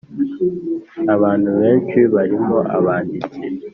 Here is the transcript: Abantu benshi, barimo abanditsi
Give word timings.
Abantu 1.15 1.49
benshi, 1.59 1.99
barimo 2.13 2.57
abanditsi 2.77 3.41